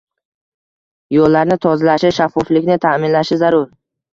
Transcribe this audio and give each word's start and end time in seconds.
yo‘llarni 1.17 1.57
tozalashi, 1.65 2.11
shaffoflikni 2.19 2.79
taʼminlashi 2.87 3.43
zarur. 3.45 3.71